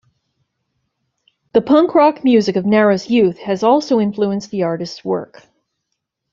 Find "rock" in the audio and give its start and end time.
1.93-2.23